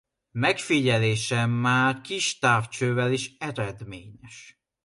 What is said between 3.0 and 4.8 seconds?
is eredményes.